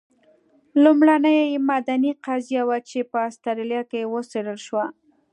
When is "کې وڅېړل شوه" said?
3.91-4.85